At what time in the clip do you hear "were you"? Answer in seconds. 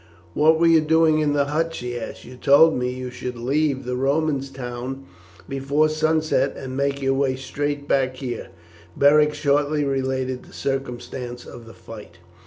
0.59-0.81